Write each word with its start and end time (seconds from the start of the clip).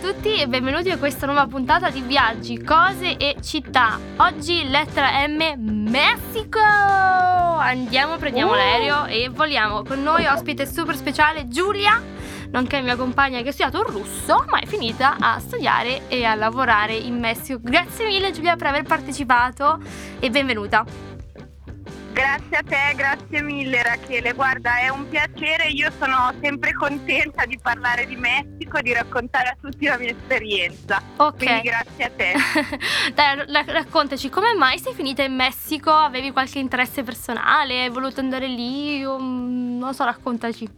tutti 0.00 0.36
e 0.40 0.46
benvenuti 0.46 0.90
a 0.90 0.98
questa 0.98 1.26
nuova 1.26 1.46
puntata 1.46 1.90
di 1.90 2.00
Viaggi, 2.02 2.62
Cose 2.62 3.16
e 3.16 3.36
Città. 3.42 3.98
Oggi 4.18 4.68
lettera 4.68 5.26
M, 5.26 5.54
Messico! 5.58 6.60
Andiamo, 6.60 8.16
prendiamo 8.16 8.52
Uh. 8.52 8.54
l'aereo 8.54 9.06
e 9.06 9.28
voliamo. 9.28 9.82
Con 9.82 10.02
noi 10.02 10.24
ospite 10.26 10.66
super 10.66 10.94
speciale 10.94 11.48
Giulia, 11.48 12.00
nonché 12.50 12.80
mia 12.80 12.94
compagna 12.94 13.42
che 13.42 13.48
ha 13.48 13.52
studiato 13.52 13.80
il 13.80 13.92
russo, 13.92 14.44
ma 14.48 14.60
è 14.60 14.66
finita 14.66 15.16
a 15.18 15.40
studiare 15.40 16.02
e 16.08 16.24
a 16.24 16.36
lavorare 16.36 16.94
in 16.94 17.18
Messico. 17.18 17.58
Grazie 17.60 18.06
mille 18.06 18.30
Giulia 18.30 18.54
per 18.54 18.68
aver 18.68 18.84
partecipato 18.84 19.80
e 20.20 20.30
benvenuta. 20.30 21.17
Grazie 22.18 22.56
a 22.56 22.62
te, 22.64 22.94
grazie 22.96 23.42
mille 23.42 23.80
Rachele. 23.80 24.32
Guarda, 24.32 24.78
è 24.80 24.88
un 24.88 25.08
piacere, 25.08 25.68
io 25.68 25.88
sono 26.00 26.34
sempre 26.42 26.72
contenta 26.72 27.46
di 27.46 27.56
parlare 27.62 28.06
di 28.06 28.16
Messico, 28.16 28.80
di 28.80 28.92
raccontare 28.92 29.50
a 29.50 29.56
tutti 29.60 29.86
la 29.86 29.96
mia 29.98 30.10
esperienza. 30.10 31.00
Ok. 31.16 31.36
Quindi 31.36 31.68
grazie 31.68 32.04
a 32.04 32.10
te. 32.10 32.34
Dai, 33.14 33.36
ra- 33.46 33.64
raccontaci 33.68 34.30
come 34.30 34.52
mai 34.54 34.80
sei 34.80 34.94
finita 34.94 35.22
in 35.22 35.36
Messico? 35.36 35.92
Avevi 35.92 36.32
qualche 36.32 36.58
interesse 36.58 37.04
personale? 37.04 37.82
Hai 37.82 37.88
voluto 37.88 38.18
andare 38.18 38.48
lì? 38.48 39.04
O, 39.04 39.16
mm, 39.20 39.78
non 39.78 39.94
so, 39.94 40.04
raccontaci. 40.04 40.68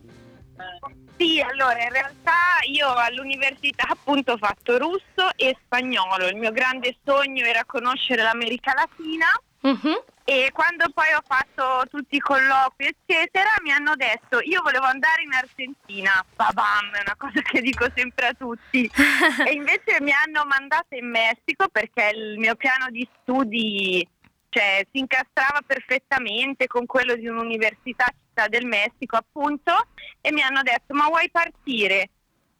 Sì, 1.16 1.40
allora 1.40 1.82
in 1.82 1.90
realtà 1.90 2.60
io 2.70 2.86
all'università 2.92 3.86
appunto 3.88 4.32
ho 4.32 4.36
fatto 4.36 4.76
russo 4.76 5.30
e 5.36 5.56
spagnolo. 5.64 6.26
Il 6.26 6.36
mio 6.36 6.52
grande 6.52 6.98
sogno 7.02 7.46
era 7.46 7.64
conoscere 7.64 8.20
l'America 8.22 8.74
Latina 8.74 9.26
Mhm. 9.62 10.02
E 10.24 10.50
quando 10.52 10.88
poi 10.94 11.12
ho 11.12 11.22
fatto 11.26 11.88
tutti 11.90 12.16
i 12.16 12.20
colloqui 12.20 12.86
eccetera 12.86 13.50
mi 13.62 13.72
hanno 13.72 13.96
detto 13.96 14.40
io 14.42 14.62
volevo 14.62 14.86
andare 14.86 15.22
in 15.22 15.32
Argentina. 15.32 16.24
Babam, 16.36 16.92
è 16.94 17.00
una 17.00 17.16
cosa 17.16 17.40
che 17.42 17.60
dico 17.60 17.86
sempre 17.94 18.28
a 18.28 18.34
tutti. 18.34 18.88
e 19.46 19.52
invece 19.52 20.00
mi 20.00 20.12
hanno 20.12 20.44
mandato 20.46 20.94
in 20.94 21.08
Messico 21.08 21.68
perché 21.68 22.12
il 22.14 22.38
mio 22.38 22.54
piano 22.54 22.90
di 22.90 23.06
studi 23.20 24.06
cioè, 24.48 24.84
si 24.90 24.98
incastrava 24.98 25.60
perfettamente 25.64 26.66
con 26.66 26.84
quello 26.86 27.14
di 27.14 27.28
un'università 27.28 28.06
città 28.30 28.48
del 28.48 28.66
Messico 28.66 29.16
appunto 29.16 29.72
e 30.20 30.32
mi 30.32 30.42
hanno 30.42 30.62
detto 30.62 30.94
ma 30.94 31.06
vuoi 31.06 31.30
partire? 31.30 32.10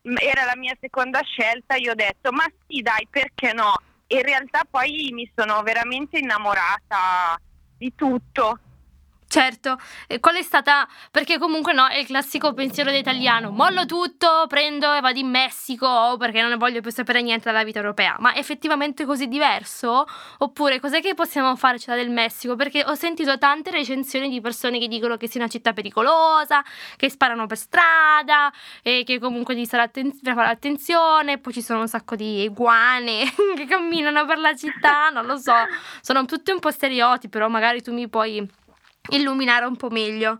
Era 0.02 0.44
la 0.44 0.56
mia 0.56 0.74
seconda 0.80 1.20
scelta, 1.22 1.76
io 1.76 1.92
ho 1.92 1.94
detto 1.94 2.32
ma 2.32 2.44
sì 2.66 2.80
dai 2.80 3.06
perché 3.08 3.52
no? 3.52 3.74
E 4.06 4.16
in 4.16 4.22
realtà 4.22 4.62
poi 4.68 5.10
mi 5.12 5.30
sono 5.34 5.62
veramente 5.62 6.18
innamorata 6.18 7.40
di 7.80 7.94
tutto. 7.94 8.58
Certo, 9.30 9.78
e 10.08 10.18
qual 10.18 10.34
è 10.34 10.42
stata? 10.42 10.88
Perché 11.08 11.38
comunque 11.38 11.72
no, 11.72 11.86
è 11.86 11.98
il 11.98 12.06
classico 12.06 12.52
pensiero 12.52 12.90
dell'italiano. 12.90 13.50
Mollo 13.52 13.86
tutto, 13.86 14.46
prendo 14.48 14.92
e 14.92 15.00
vado 15.00 15.20
in 15.20 15.28
Messico 15.28 16.16
perché 16.18 16.40
non 16.40 16.50
ne 16.50 16.56
voglio 16.56 16.80
più 16.80 16.90
sapere 16.90 17.22
niente 17.22 17.44
dalla 17.44 17.62
vita 17.62 17.78
europea. 17.78 18.16
Ma 18.18 18.32
è 18.32 18.40
effettivamente 18.40 19.04
così 19.04 19.28
diverso? 19.28 20.04
Oppure 20.38 20.80
cos'è 20.80 21.00
che 21.00 21.14
possiamo 21.14 21.54
fare 21.54 21.76
a 21.76 21.78
Città 21.78 21.94
del 21.94 22.10
Messico? 22.10 22.56
Perché 22.56 22.82
ho 22.84 22.96
sentito 22.96 23.38
tante 23.38 23.70
recensioni 23.70 24.28
di 24.28 24.40
persone 24.40 24.80
che 24.80 24.88
dicono 24.88 25.16
che 25.16 25.28
sia 25.28 25.40
una 25.40 25.48
città 25.48 25.72
pericolosa, 25.72 26.64
che 26.96 27.08
sparano 27.08 27.46
per 27.46 27.56
strada 27.56 28.52
e 28.82 29.04
che 29.04 29.20
comunque 29.20 29.54
devi 29.54 29.68
fare 29.68 29.92
attenzione. 30.34 31.38
Poi 31.38 31.52
ci 31.52 31.62
sono 31.62 31.78
un 31.78 31.88
sacco 31.88 32.16
di 32.16 32.42
iguane 32.42 33.32
che 33.54 33.64
camminano 33.66 34.26
per 34.26 34.38
la 34.38 34.56
città, 34.56 35.10
non 35.10 35.24
lo 35.24 35.36
so. 35.36 35.54
Sono 36.00 36.24
tutti 36.24 36.50
un 36.50 36.58
po' 36.58 36.72
stereotipi, 36.72 37.28
però 37.28 37.46
magari 37.46 37.80
tu 37.80 37.92
mi 37.92 38.08
puoi 38.08 38.58
illuminare 39.10 39.64
un 39.64 39.76
po' 39.76 39.90
meglio. 39.90 40.38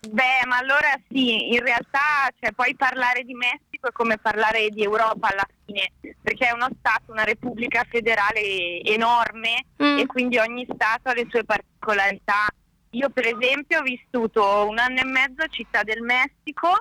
Beh, 0.00 0.46
ma 0.46 0.58
allora 0.58 0.96
sì, 1.08 1.52
in 1.52 1.60
realtà 1.60 2.30
cioè, 2.38 2.52
poi 2.52 2.74
parlare 2.76 3.24
di 3.24 3.34
Messico 3.34 3.88
è 3.88 3.92
come 3.92 4.16
parlare 4.16 4.68
di 4.68 4.82
Europa 4.82 5.28
alla 5.28 5.46
fine, 5.64 5.90
perché 6.22 6.46
è 6.46 6.52
uno 6.52 6.68
Stato, 6.78 7.10
una 7.10 7.24
repubblica 7.24 7.84
federale 7.88 8.80
enorme 8.82 9.64
Mm. 9.82 9.98
e 9.98 10.06
quindi 10.06 10.38
ogni 10.38 10.66
Stato 10.72 11.08
ha 11.08 11.14
le 11.14 11.26
sue 11.30 11.44
particolarità. 11.44 12.46
Io 12.90 13.10
per 13.10 13.26
esempio 13.26 13.80
ho 13.80 13.82
vissuto 13.82 14.66
un 14.68 14.78
anno 14.78 15.00
e 15.00 15.04
mezzo 15.04 15.42
a 15.42 15.48
Città 15.48 15.82
del 15.82 16.00
Messico 16.02 16.78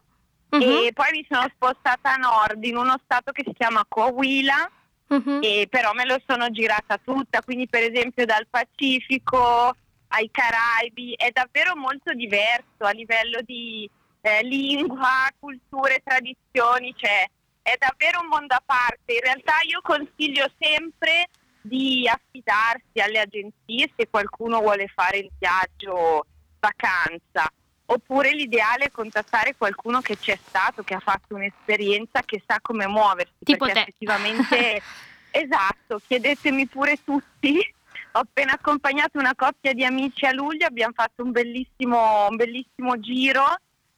Mhm, 0.50 0.62
e 0.62 0.92
poi 0.94 1.08
mi 1.12 1.26
sono 1.30 1.46
spostata 1.54 2.14
a 2.14 2.16
nord 2.16 2.64
in 2.64 2.78
uno 2.78 2.98
Stato 3.04 3.34
che 3.34 3.44
si 3.46 3.54
chiama 3.54 3.84
Coahuila 3.88 4.72
mhm. 5.08 5.40
e 5.42 5.68
però 5.70 5.92
me 5.94 6.06
lo 6.06 6.22
sono 6.26 6.50
girata 6.52 6.98
tutta, 7.04 7.42
quindi 7.42 7.68
per 7.68 7.84
esempio 7.84 8.26
dal 8.26 8.48
Pacifico 8.50 9.76
ai 10.18 10.30
Caraibi, 10.32 11.14
è 11.16 11.30
davvero 11.32 11.76
molto 11.76 12.14
diverso 12.14 12.84
a 12.84 12.92
livello 12.92 13.40
di 13.44 13.90
eh, 14.22 14.44
lingua, 14.44 15.30
culture, 15.40 16.02
tradizioni, 16.04 16.94
cioè 16.98 17.26
è 17.62 17.76
davvero 17.78 18.22
un 18.22 18.28
mondo 18.28 18.56
a 18.56 18.64
parte. 18.66 19.14
In 19.14 19.22
realtà 19.22 19.54
io 19.68 19.80
consiglio 19.82 20.50
sempre 20.58 21.28
di 21.62 22.10
affidarsi 22.10 23.00
alle 23.00 23.20
agenzie 23.20 23.92
se 23.96 24.08
qualcuno 24.10 24.60
vuole 24.60 24.88
fare 24.88 25.18
il 25.18 25.30
viaggio 25.38 26.26
vacanza. 26.60 27.52
Oppure 27.90 28.32
l'ideale 28.32 28.86
è 28.86 28.92
contattare 28.92 29.56
qualcuno 29.56 30.02
che 30.02 30.18
c'è 30.18 30.38
stato, 30.48 30.84
che 30.84 30.96
ha 30.96 31.00
fatto 31.00 31.36
un'esperienza, 31.36 32.22
che 32.26 32.42
sa 32.46 32.58
come 32.62 32.88
muoversi. 32.88 33.34
Tipo 33.44 33.66
perché 33.66 33.74
te. 33.74 33.90
effettivamente, 33.90 34.82
esatto, 35.32 36.02
chiedetemi 36.06 36.66
pure 36.68 36.98
tutti. 37.04 37.76
Ho 38.18 38.22
appena 38.22 38.54
accompagnato 38.54 39.20
una 39.20 39.36
coppia 39.36 39.74
di 39.74 39.86
amici 39.86 40.26
a 40.26 40.32
luglio, 40.34 40.66
abbiamo 40.66 40.94
fatto 40.96 41.22
un 41.24 41.32
bellissimo, 41.32 42.26
un 42.28 42.36
bellissimo 42.36 43.00
giro, 43.00 43.44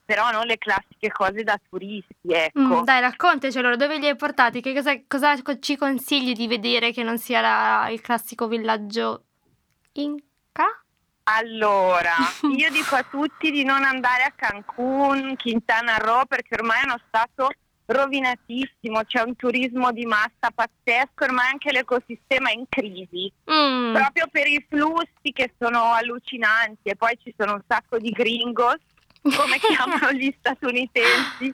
però 0.03 0.29
non 0.29 0.45
le 0.45 0.57
classiche 0.57 1.09
cose 1.09 1.43
da 1.43 1.57
turisti, 1.69 2.15
ecco. 2.27 2.59
Mm, 2.59 2.83
dai, 2.83 2.99
raccontaci 2.99 3.57
allora, 3.57 3.77
dove 3.77 3.97
li 3.97 4.07
hai 4.07 4.17
portati? 4.17 4.59
Che 4.59 4.73
cosa, 4.73 4.99
cosa 5.07 5.41
co- 5.41 5.57
ci 5.59 5.77
consigli 5.77 6.33
di 6.33 6.47
vedere 6.47 6.91
che 6.91 7.01
non 7.01 7.17
sia 7.17 7.39
la- 7.39 7.87
il 7.89 8.01
classico 8.01 8.49
villaggio 8.49 9.23
Inca? 9.93 10.65
Allora, 11.23 12.11
io 12.57 12.69
dico 12.71 12.95
a 12.95 13.03
tutti 13.03 13.51
di 13.51 13.63
non 13.63 13.85
andare 13.85 14.23
a 14.23 14.33
Cancun, 14.35 15.37
Quintana 15.37 15.95
Roo, 15.95 16.25
perché 16.25 16.55
ormai 16.55 16.81
è 16.81 16.85
uno 16.85 16.99
stato 17.07 17.51
rovinatissimo, 17.89 19.03
c'è 19.03 19.21
un 19.21 19.35
turismo 19.35 19.91
di 19.91 20.05
massa 20.05 20.51
pazzesco, 20.53 21.23
ormai 21.23 21.47
anche 21.51 21.71
l'ecosistema 21.71 22.49
è 22.49 22.53
in 22.53 22.65
crisi, 22.69 23.31
Mm, 23.51 23.93
proprio 23.93 24.27
per 24.31 24.47
i 24.47 24.63
flussi 24.69 25.31
che 25.33 25.53
sono 25.57 25.91
allucinanti 25.91 26.89
e 26.89 26.95
poi 26.95 27.17
ci 27.21 27.33
sono 27.35 27.53
un 27.53 27.61
sacco 27.67 27.97
di 27.97 28.11
gringos, 28.11 28.77
come 29.23 29.57
chiamano 29.59 30.11
gli 30.11 30.33
statunitensi. 30.37 31.53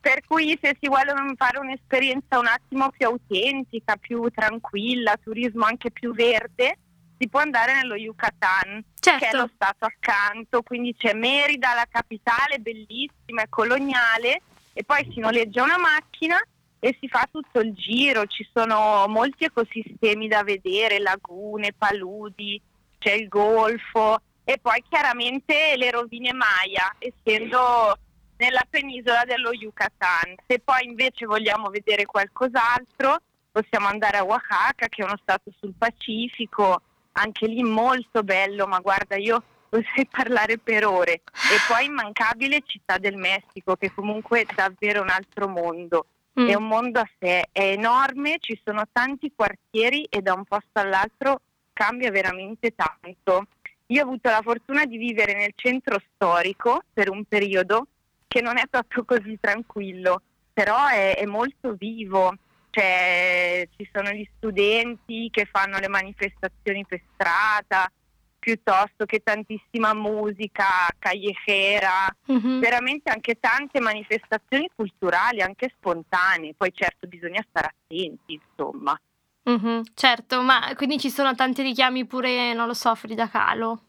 Per 0.00 0.20
cui 0.26 0.58
se 0.60 0.76
si 0.80 0.88
vuole 0.88 1.12
fare 1.36 1.58
un'esperienza 1.58 2.38
un 2.38 2.46
attimo 2.46 2.90
più 2.90 3.06
autentica, 3.06 3.96
più 3.96 4.28
tranquilla, 4.30 5.16
turismo 5.22 5.64
anche 5.64 5.90
più 5.90 6.12
verde, 6.12 6.78
si 7.18 7.28
può 7.28 7.40
andare 7.40 7.74
nello 7.74 7.96
Yucatan, 7.96 8.82
che 8.98 9.14
è 9.16 9.18
certo. 9.18 9.36
lo 9.36 9.50
stato 9.52 9.84
accanto, 9.84 10.62
quindi 10.62 10.94
c'è 10.96 11.14
Merida, 11.14 11.74
la 11.74 11.86
capitale, 11.90 12.58
bellissima, 12.58 13.42
è 13.42 13.48
coloniale, 13.48 14.42
e 14.78 14.84
poi 14.84 15.10
si 15.12 15.18
noleggia 15.18 15.64
una 15.64 15.76
macchina 15.76 16.40
e 16.78 16.96
si 17.00 17.08
fa 17.08 17.28
tutto 17.28 17.58
il 17.58 17.74
giro, 17.74 18.26
ci 18.26 18.48
sono 18.54 19.06
molti 19.08 19.42
ecosistemi 19.42 20.28
da 20.28 20.44
vedere, 20.44 21.00
lagune, 21.00 21.74
paludi, 21.76 22.62
c'è 22.96 23.10
il 23.14 23.26
golfo 23.26 24.20
e 24.44 24.56
poi 24.62 24.80
chiaramente 24.88 25.74
le 25.76 25.90
rovine 25.90 26.32
Maya, 26.32 26.94
essendo 27.00 27.98
nella 28.36 28.62
penisola 28.70 29.24
dello 29.24 29.52
Yucatan. 29.52 30.36
Se 30.46 30.60
poi 30.60 30.84
invece 30.84 31.26
vogliamo 31.26 31.70
vedere 31.70 32.06
qualcos'altro, 32.06 33.16
possiamo 33.50 33.88
andare 33.88 34.18
a 34.18 34.24
Oaxaca, 34.24 34.86
che 34.86 35.02
è 35.02 35.04
uno 35.04 35.18
stato 35.20 35.50
sul 35.58 35.74
Pacifico, 35.76 36.82
anche 37.14 37.48
lì 37.48 37.64
molto 37.64 38.22
bello, 38.22 38.68
ma 38.68 38.78
guarda, 38.78 39.16
io 39.16 39.42
potrei 39.68 40.06
parlare 40.10 40.58
per 40.58 40.86
ore. 40.86 41.12
E 41.12 41.58
poi 41.68 41.86
immancabile 41.86 42.62
Città 42.64 42.98
del 42.98 43.16
Messico, 43.16 43.76
che 43.76 43.92
comunque 43.92 44.42
è 44.42 44.46
davvero 44.54 45.02
un 45.02 45.10
altro 45.10 45.48
mondo. 45.48 46.06
Mm, 46.40 46.48
È 46.48 46.54
un 46.54 46.68
mondo 46.68 47.00
a 47.00 47.08
sé, 47.18 47.48
è 47.50 47.72
enorme, 47.72 48.36
ci 48.38 48.60
sono 48.64 48.84
tanti 48.92 49.32
quartieri 49.34 50.04
e 50.04 50.22
da 50.22 50.34
un 50.34 50.44
posto 50.44 50.78
all'altro 50.78 51.40
cambia 51.72 52.10
veramente 52.10 52.74
tanto. 52.74 53.46
Io 53.86 54.02
ho 54.02 54.06
avuto 54.06 54.28
la 54.28 54.42
fortuna 54.42 54.84
di 54.84 54.98
vivere 54.98 55.34
nel 55.34 55.52
centro 55.56 56.00
storico 56.14 56.82
per 56.92 57.08
un 57.10 57.24
periodo 57.24 57.86
che 58.28 58.40
non 58.42 58.58
è 58.58 58.66
proprio 58.68 59.04
così 59.04 59.38
tranquillo, 59.40 60.22
però 60.52 60.86
è, 60.86 61.16
è 61.16 61.24
molto 61.24 61.74
vivo. 61.74 62.34
Cioè, 62.70 63.66
ci 63.76 63.88
sono 63.92 64.10
gli 64.10 64.28
studenti 64.36 65.28
che 65.32 65.46
fanno 65.50 65.78
le 65.78 65.88
manifestazioni 65.88 66.84
per 66.86 67.00
strada, 67.14 67.90
piuttosto 68.38 69.04
che 69.04 69.20
tantissima 69.20 69.94
musica 69.94 70.88
callejera, 70.98 72.14
mhm. 72.26 72.60
veramente 72.60 73.10
anche 73.10 73.38
tante 73.38 73.80
manifestazioni 73.80 74.70
culturali, 74.74 75.40
anche 75.40 75.72
spontanee. 75.76 76.54
Poi 76.56 76.72
certo 76.74 77.06
bisogna 77.06 77.44
stare 77.48 77.74
attenti, 77.74 78.40
insomma. 78.40 78.98
Mhm, 79.44 79.82
certo, 79.94 80.42
ma 80.42 80.72
quindi 80.76 80.98
ci 80.98 81.10
sono 81.10 81.34
tanti 81.34 81.62
richiami 81.62 82.06
pure, 82.06 82.52
non 82.52 82.66
lo 82.66 82.74
so, 82.74 82.94
Frida 82.94 83.28
Kahlo. 83.28 83.82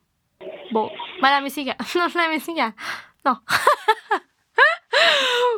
Boh, 0.72 0.92
ma 1.20 1.30
la 1.30 1.42
messicana, 1.42 1.78
non 1.96 2.12
la 2.14 2.28
messicana, 2.28 2.74
no. 3.24 3.44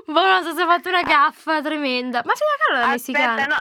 Boh, 0.05 0.25
non 0.25 0.43
so 0.43 0.53
se 0.53 0.63
ho 0.63 0.67
fatto 0.67 0.89
una 0.89 1.03
gaffa 1.03 1.61
tremenda. 1.61 2.21
Ma 2.25 2.33
Frida 2.33 2.51
Kahlo 2.67 2.85
è 2.85 2.89
messicana. 2.89 3.33
Aspetta, 3.33 3.47
no. 3.47 3.57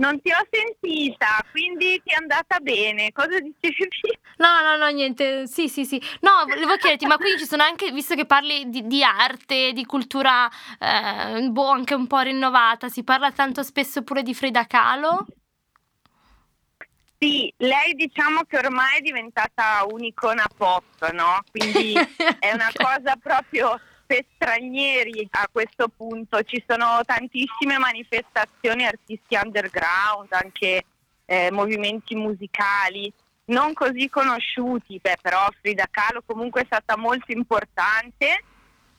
Non 0.00 0.18
ti 0.22 0.30
ho 0.30 0.46
sentita, 0.50 1.44
quindi 1.50 2.00
ti 2.02 2.10
è 2.10 2.14
andata 2.14 2.58
bene. 2.58 3.12
Cosa 3.12 3.38
dicevi? 3.38 4.18
No, 4.38 4.62
no, 4.62 4.76
no, 4.78 4.88
niente. 4.88 5.46
Sì, 5.46 5.68
sì, 5.68 5.84
sì. 5.84 6.02
No, 6.20 6.46
volevo 6.46 6.76
chiederti, 6.76 7.04
ma 7.04 7.18
quindi 7.18 7.40
ci 7.40 7.46
sono 7.46 7.62
anche, 7.62 7.92
visto 7.92 8.14
che 8.14 8.24
parli 8.24 8.70
di, 8.70 8.86
di 8.86 9.04
arte, 9.04 9.72
di 9.74 9.84
cultura, 9.84 10.48
eh, 10.78 11.46
boh, 11.50 11.68
anche 11.68 11.92
un 11.92 12.06
po' 12.06 12.20
rinnovata, 12.20 12.88
si 12.88 13.04
parla 13.04 13.30
tanto 13.30 13.62
spesso 13.62 14.02
pure 14.02 14.22
di 14.22 14.32
Frida 14.32 14.66
Kahlo? 14.66 15.26
Sì, 17.18 17.52
lei 17.58 17.92
diciamo 17.92 18.44
che 18.48 18.56
ormai 18.56 18.96
è 18.96 19.00
diventata 19.02 19.84
un'icona 19.86 20.46
pop, 20.56 21.10
no? 21.10 21.42
Quindi 21.50 21.92
è 22.40 22.52
una 22.54 22.72
cosa 22.74 23.16
proprio 23.16 23.78
per 24.10 24.24
stranieri 24.34 25.28
a 25.30 25.48
questo 25.52 25.86
punto. 25.86 26.42
Ci 26.42 26.64
sono 26.66 27.00
tantissime 27.04 27.78
manifestazioni, 27.78 28.84
artisti 28.84 29.36
underground, 29.40 30.32
anche 30.32 30.84
eh, 31.26 31.52
movimenti 31.52 32.16
musicali 32.16 33.12
non 33.50 33.72
così 33.72 34.08
conosciuti, 34.08 34.98
beh, 35.00 35.18
però 35.20 35.46
Frida 35.60 35.86
Kahlo 35.90 36.22
comunque 36.24 36.62
è 36.62 36.64
stata 36.66 36.96
molto 36.96 37.32
importante. 37.32 38.44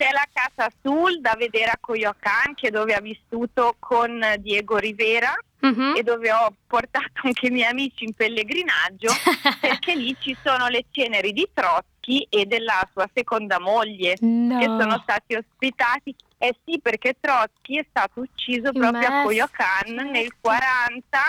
C'è 0.01 0.09
la 0.11 0.27
Casa 0.33 0.67
Sul 0.81 1.21
da 1.21 1.35
vedere 1.37 1.69
a 1.69 1.77
Coyoacán, 1.79 2.55
che 2.55 2.71
dove 2.71 2.95
ha 2.95 2.99
vissuto 3.01 3.75
con 3.77 4.19
Diego 4.39 4.77
Rivera 4.77 5.31
Mhm. 5.59 5.93
e 5.95 6.01
dove 6.01 6.31
ho 6.31 6.51
portato 6.65 7.11
anche 7.21 7.45
i 7.45 7.49
miei 7.51 7.69
amici 7.69 8.03
in 8.05 8.13
pellegrinaggio 8.15 9.11
perché 9.61 9.93
lì 9.95 10.15
ci 10.19 10.35
sono 10.43 10.69
le 10.69 10.85
ceneri 10.89 11.33
di 11.33 11.47
Trotsky 11.53 12.25
e 12.31 12.47
della 12.47 12.81
sua 12.91 13.07
seconda 13.13 13.59
moglie 13.59 14.15
No. 14.21 14.57
che 14.57 14.65
sono 14.65 14.97
stati 15.03 15.35
ospitati. 15.35 16.15
Eh 16.39 16.55
sì, 16.65 16.79
perché 16.81 17.15
Trotsky 17.19 17.77
è 17.77 17.85
stato 17.87 18.21
ucciso 18.21 18.71
proprio 18.71 18.89
a 19.07 19.09
Messico. 19.11 19.21
Coyoacán 19.27 20.09
nel 20.09 20.33
40 20.41 21.19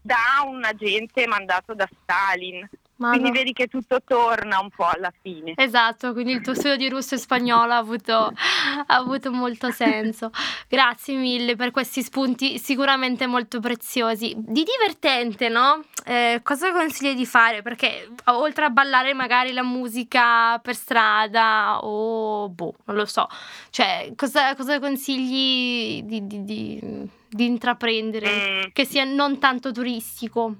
da 0.00 0.16
un 0.46 0.64
agente 0.64 1.26
mandato 1.26 1.74
da 1.74 1.86
Stalin. 2.02 2.66
Ma 2.98 3.10
Quindi 3.10 3.28
no. 3.28 3.34
vedi 3.34 3.52
che 3.52 3.66
tutto 3.66 4.00
torna 4.02 4.58
un 4.58 4.70
po' 4.70 4.86
alla 4.88 5.12
fine. 5.20 5.52
Esatto, 5.56 6.12
quindi 6.14 6.32
il 6.32 6.40
tuo 6.40 6.54
studio 6.54 6.76
di 6.76 6.88
russo 6.88 7.14
e 7.14 7.18
spagnolo 7.18 7.72
ha 7.72 7.76
avuto, 7.76 8.12
ha 8.14 8.84
avuto 8.86 9.30
molto 9.30 9.70
senso. 9.70 10.30
Grazie 10.66 11.16
mille 11.16 11.56
per 11.56 11.72
questi 11.72 12.02
spunti 12.02 12.58
sicuramente 12.58 13.26
molto 13.26 13.60
preziosi. 13.60 14.34
Di 14.38 14.64
divertente, 14.64 15.50
no? 15.50 15.84
Eh, 16.06 16.40
cosa 16.42 16.72
consigli 16.72 17.14
di 17.14 17.26
fare? 17.26 17.60
Perché 17.60 18.08
oltre 18.26 18.64
a 18.64 18.70
ballare 18.70 19.12
magari 19.12 19.52
la 19.52 19.62
musica 19.62 20.58
per 20.60 20.74
strada 20.74 21.80
o 21.84 22.48
boh, 22.48 22.76
non 22.86 22.96
lo 22.96 23.04
so. 23.04 23.26
Cioè, 23.68 24.12
cosa, 24.16 24.54
cosa 24.56 24.80
consigli 24.80 26.02
di, 26.02 26.26
di- 26.26 26.44
di- 26.44 27.10
di 27.28 27.44
intraprendere 27.44 28.64
Mm. 28.66 28.70
che 28.72 28.86
sia 28.86 29.04
non 29.04 29.38
tanto 29.38 29.70
turistico? 29.72 30.54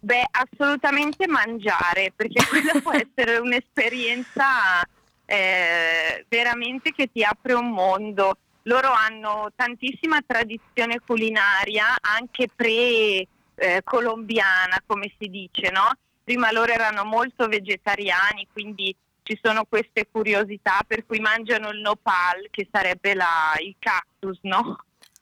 Beh, 0.00 0.28
assolutamente 0.30 1.26
mangiare, 1.26 2.12
perché 2.14 2.46
quella 2.46 2.80
può 2.80 2.92
essere 3.16 3.38
un'esperienza 3.38 4.80
eh, 5.26 6.24
veramente 6.28 6.92
che 6.92 7.10
ti 7.12 7.24
apre 7.24 7.54
un 7.54 7.70
mondo. 7.70 8.36
Loro 8.62 8.90
hanno 8.92 9.50
tantissima 9.56 10.20
tradizione 10.26 11.00
culinaria, 11.04 11.96
anche 12.00 12.48
pre-colombiana, 12.54 14.80
come 14.86 15.12
si 15.18 15.28
dice, 15.28 15.70
no? 15.70 15.90
Prima 16.22 16.52
loro 16.52 16.70
erano 16.72 17.04
molto 17.04 17.48
vegetariani, 17.48 18.46
quindi 18.52 18.94
ci 19.22 19.38
sono 19.42 19.64
queste 19.64 20.06
curiosità 20.10 20.80
per 20.86 21.04
cui 21.06 21.18
mangiano 21.20 21.70
il 21.70 21.80
nopal, 21.80 22.48
che 22.50 22.68
sarebbe 22.70 23.14
la- 23.14 23.56
il 23.60 23.74
cactus, 23.78 24.38
no? 24.42 24.78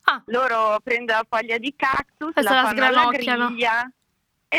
Ah. 0.09 0.23
Loro 0.27 0.79
prendono 0.83 1.19
la 1.21 1.27
foglia 1.29 1.59
di 1.59 1.75
cactus, 1.77 2.33
Questa 2.33 2.55
la 2.55 2.63
fanno 2.65 2.85
alla 2.85 3.09
griglia. 3.11 3.91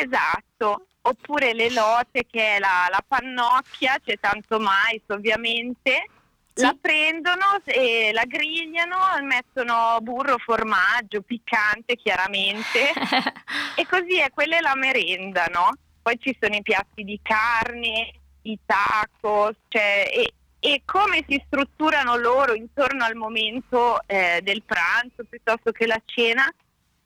Esatto, 0.02 0.88
oppure 1.02 1.54
le 1.54 1.72
lote 1.72 2.26
che 2.30 2.56
è 2.56 2.60
la, 2.60 2.88
la 2.90 3.04
pannocchia, 3.08 3.98
c'è 4.04 4.20
tanto 4.20 4.60
mais 4.60 5.02
ovviamente, 5.08 6.10
Sì. 6.54 6.64
la 6.64 6.76
prendono 6.80 7.62
e 7.66 8.10
la 8.14 8.26
grigliano, 8.26 8.98
mettono 9.22 9.98
burro, 10.02 10.38
formaggio, 10.40 11.22
piccante 11.22 11.96
chiaramente 11.96 12.92
e 13.76 13.86
così 13.88 14.18
è, 14.20 14.32
quella 14.34 14.58
è 14.58 14.62
la 14.62 14.76
merenda, 14.76 15.46
no? 15.52 15.70
Poi 16.02 16.18
ci 16.20 16.36
sono 16.40 16.56
i 16.56 16.64
piatti 16.64 17.04
di 17.04 17.20
carne, 17.22 18.12
i 18.44 18.58
tacos, 18.66 19.56
cioè, 19.68 20.10
e, 20.12 20.34
e 20.60 20.82
come 20.86 21.24
si 21.28 21.40
strutturano 21.46 22.16
loro 22.16 22.54
intorno 22.56 23.04
al 23.04 23.16
momento 23.16 24.00
eh, 24.08 24.40
del 24.42 24.64
pranzo 24.64 25.26
piuttosto 25.30 25.72
che 25.72 25.86
la 25.86 26.02
cena 26.06 26.52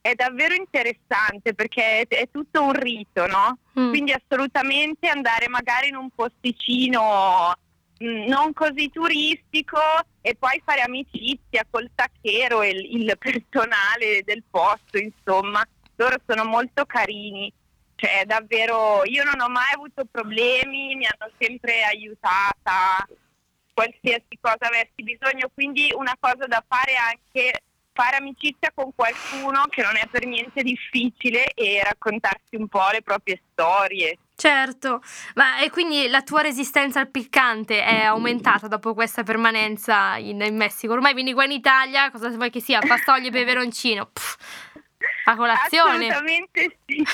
è 0.01 0.15
davvero 0.15 0.55
interessante 0.55 1.53
perché 1.53 2.01
è, 2.01 2.07
è 2.07 2.29
tutto 2.31 2.63
un 2.63 2.73
rito, 2.73 3.27
no? 3.27 3.59
Mm. 3.79 3.89
Quindi 3.89 4.11
assolutamente 4.11 5.07
andare 5.07 5.47
magari 5.47 5.89
in 5.89 5.95
un 5.95 6.09
posticino 6.09 7.53
mh, 7.99 8.25
non 8.27 8.51
così 8.53 8.89
turistico 8.89 9.79
e 10.21 10.35
poi 10.35 10.61
fare 10.65 10.81
amicizia 10.81 11.65
col 11.69 11.91
tacchero 11.93 12.63
e 12.63 12.69
il, 12.69 13.01
il 13.01 13.17
personale 13.17 14.23
del 14.23 14.43
posto, 14.49 14.97
insomma, 14.97 15.63
loro 15.95 16.15
sono 16.25 16.45
molto 16.45 16.85
carini. 16.85 17.53
Cioè, 17.95 18.25
davvero, 18.25 19.03
io 19.05 19.23
non 19.23 19.39
ho 19.39 19.49
mai 19.49 19.71
avuto 19.75 20.05
problemi, 20.09 20.95
mi 20.95 21.05
hanno 21.05 21.31
sempre 21.37 21.83
aiutata, 21.83 23.07
qualsiasi 23.71 24.39
cosa 24.41 24.65
avessi 24.65 25.03
bisogno, 25.03 25.51
quindi 25.53 25.93
una 25.95 26.15
cosa 26.19 26.47
da 26.47 26.63
fare 26.67 26.95
anche 26.95 27.61
fare 27.93 28.17
amicizia 28.17 28.71
con 28.73 28.93
qualcuno 28.95 29.65
che 29.69 29.81
non 29.81 29.95
è 29.97 30.07
per 30.09 30.25
niente 30.25 30.61
difficile 30.63 31.51
e 31.53 31.81
raccontarsi 31.83 32.55
un 32.55 32.67
po' 32.67 32.87
le 32.91 33.01
proprie 33.01 33.41
storie. 33.51 34.17
Certo, 34.35 35.03
ma 35.35 35.59
e 35.59 35.69
quindi 35.69 36.07
la 36.07 36.23
tua 36.23 36.41
resistenza 36.41 36.99
al 36.99 37.09
piccante 37.09 37.83
è 37.83 38.03
aumentata 38.03 38.67
dopo 38.67 38.93
questa 38.93 39.23
permanenza 39.23 40.17
in, 40.17 40.41
in 40.41 40.55
Messico? 40.55 40.93
Ormai 40.93 41.13
vieni 41.13 41.33
qua 41.33 41.45
in 41.45 41.51
Italia, 41.51 42.09
cosa 42.09 42.29
vuoi 42.29 42.49
che 42.49 42.59
sia? 42.59 42.79
Pastoie 42.79 43.27
e 43.27 43.29
peperoncino. 43.31 44.07
Pff, 44.07 44.37
a 45.25 45.35
colazione. 45.35 46.07
Assolutamente 46.07 46.77
sì. 46.85 47.05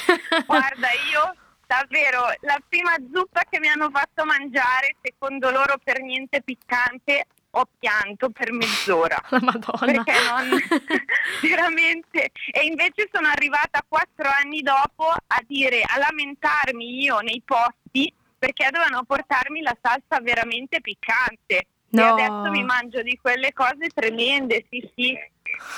Guarda, 0.46 0.88
io 1.12 1.36
davvero 1.66 2.28
la 2.42 2.62
prima 2.68 2.94
zuppa 3.14 3.44
che 3.50 3.60
mi 3.60 3.68
hanno 3.68 3.90
fatto 3.90 4.24
mangiare, 4.24 4.96
secondo 5.02 5.52
loro 5.52 5.78
per 5.84 6.02
niente 6.02 6.42
piccante, 6.42 7.28
ho 7.52 7.68
pianto 7.80 8.30
per 8.30 8.52
mezz'ora. 8.52 9.18
La 9.30 9.40
Madonna. 9.42 10.04
Perché 10.04 10.14
non 10.24 10.60
veramente 11.42 12.32
e 12.52 12.66
invece 12.66 13.10
sono 13.12 13.28
arrivata 13.28 13.84
quattro 13.88 14.30
anni 14.42 14.62
dopo 14.62 15.06
a 15.08 15.42
dire 15.46 15.82
a 15.82 15.98
lamentarmi 15.98 17.02
io 17.04 17.20
nei 17.20 17.42
posti 17.44 18.14
perché 18.38 18.70
dovevano 18.72 19.04
portarmi 19.04 19.62
la 19.62 19.76
salsa 19.82 20.20
veramente 20.22 20.82
piccante 20.82 21.68
No. 21.90 22.02
e 22.04 22.06
adesso 22.22 22.52
mi 22.52 22.66
mangio 22.66 23.02
di 23.02 23.18
quelle 23.22 23.54
cose 23.54 23.88
tremende 23.96 24.66
sì 24.70 24.92
sì 24.94 25.18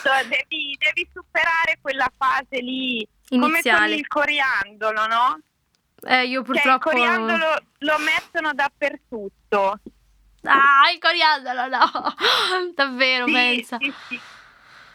So, 0.02 0.10
devi, 0.28 0.76
devi 0.80 1.08
superare 1.14 1.78
quella 1.80 2.12
fase 2.18 2.60
lì 2.62 3.08
come 3.30 3.40
con 3.42 3.50
Iniziale. 3.52 3.94
il 3.94 4.08
coriandolo 4.08 5.06
no? 5.06 5.40
Eh, 6.02 6.24
io 6.26 6.44
Cioè, 6.44 6.56
il 6.56 6.62
purtroppo... 6.62 6.90
coriandolo 6.90 7.62
lo 7.78 7.96
mettono 8.00 8.54
dappertutto 8.56 9.80
Ah, 10.44 10.90
il 10.94 11.00
coriandolo, 11.00 11.68
no. 11.68 12.14
Davvero, 12.76 13.26
Sì, 13.26 13.32
pensa. 13.32 13.78
sì, 13.80 13.94
sì. 14.08 14.20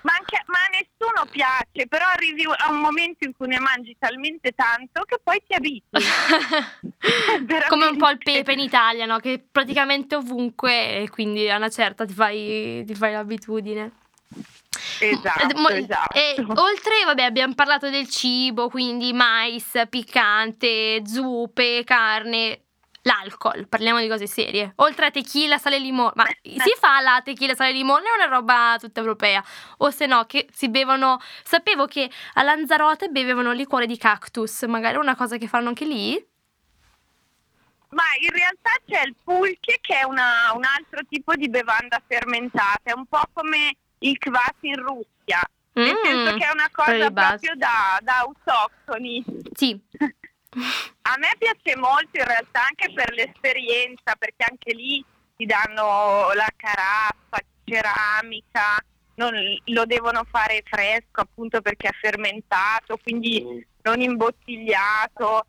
Ma, 0.02 0.12
anche, 0.18 0.42
ma 0.46 0.58
a 0.58 0.68
nessuno 0.70 1.24
piace, 1.30 1.86
però 1.88 2.04
arrivi 2.06 2.44
a 2.44 2.70
un 2.70 2.78
momento 2.80 3.24
in 3.24 3.32
cui 3.34 3.46
ne 3.46 3.58
mangi 3.58 3.96
talmente 3.98 4.52
tanto 4.52 5.02
che 5.04 5.18
poi 5.22 5.42
ti 5.46 5.54
abitui. 5.54 6.02
Come 7.68 7.86
un 7.86 7.96
po' 7.96 8.10
il 8.10 8.18
pepe 8.18 8.52
in 8.52 8.58
Italia, 8.58 9.06
no? 9.06 9.18
Che 9.18 9.42
praticamente 9.50 10.14
ovunque 10.14 11.00
e 11.02 11.08
quindi 11.08 11.48
a 11.48 11.56
una 11.56 11.70
certa 11.70 12.04
ti 12.04 12.12
fai, 12.12 12.84
ti 12.86 12.94
fai 12.94 13.12
l'abitudine. 13.12 13.92
Esatto, 14.98 15.58
mo- 15.58 15.68
esatto. 15.68 16.18
E 16.18 16.34
oltre, 16.38 17.04
vabbè, 17.06 17.22
abbiamo 17.22 17.54
parlato 17.54 17.88
del 17.88 18.08
cibo, 18.08 18.68
quindi 18.68 19.12
mais, 19.14 19.72
piccante, 19.88 21.02
zuppe, 21.06 21.82
carne, 21.84 22.60
l'alcol, 23.04 23.68
parliamo 23.68 24.00
di 24.00 24.08
cose 24.08 24.26
serie. 24.26 24.72
Oltre 24.76 25.06
a 25.06 25.10
tequila, 25.10 25.58
sale 25.58 25.76
e 25.76 25.78
limone, 25.80 26.12
ma 26.14 26.24
si 26.42 26.74
fa 26.78 27.00
la 27.00 27.20
tequila, 27.22 27.54
sale 27.54 27.70
e 27.70 27.72
limone 27.74 28.04
è 28.08 28.14
una 28.14 28.34
roba 28.34 28.76
tutta 28.78 29.00
europea? 29.00 29.42
O 29.78 29.90
se 29.90 30.06
no, 30.06 30.24
che 30.26 30.46
si 30.52 30.68
bevono, 30.68 31.20
sapevo 31.42 31.86
che 31.86 32.10
a 32.34 32.42
Lanzarote 32.42 33.08
bevevano 33.08 33.52
liquore 33.52 33.86
di 33.86 33.96
cactus, 33.98 34.62
magari 34.62 34.96
è 34.96 34.98
una 34.98 35.16
cosa 35.16 35.36
che 35.36 35.46
fanno 35.48 35.68
anche 35.68 35.84
lì? 35.84 36.12
Ma 37.90 38.02
in 38.20 38.30
realtà 38.30 38.70
c'è 38.86 39.02
il 39.06 39.14
pulche 39.22 39.78
che 39.80 39.98
è 40.00 40.02
una- 40.04 40.50
un 40.54 40.64
altro 40.64 41.00
tipo 41.08 41.34
di 41.34 41.48
bevanda 41.48 42.02
fermentata, 42.06 42.80
è 42.82 42.92
un 42.92 43.06
po' 43.06 43.22
come 43.32 43.76
il 43.98 44.18
kvass 44.18 44.54
in 44.62 44.76
Russia, 44.76 45.40
nel 45.74 45.92
Mm, 45.92 46.02
senso 46.02 46.36
che 46.36 46.44
è 46.44 46.50
una 46.52 46.68
cosa 46.72 47.10
proprio 47.10 47.54
da, 47.54 47.98
da 48.02 48.18
autoctoni. 48.20 49.24
Sì. 49.52 49.78
A 51.02 51.16
me 51.18 51.28
piace 51.38 51.76
molto 51.76 52.18
in 52.18 52.24
realtà 52.24 52.62
anche 52.66 52.92
per 52.92 53.12
l'esperienza, 53.12 54.14
perché 54.18 54.44
anche 54.48 54.74
lì 54.74 55.04
ti 55.36 55.46
danno 55.46 56.32
la 56.34 56.48
caraffa, 56.56 57.38
ceramica, 57.64 58.78
non, 59.16 59.34
lo 59.66 59.84
devono 59.84 60.24
fare 60.28 60.62
fresco 60.64 61.20
appunto 61.20 61.60
perché 61.60 61.88
è 61.88 61.92
fermentato, 61.92 62.98
quindi 63.02 63.64
non 63.82 64.00
imbottigliato. 64.00 65.46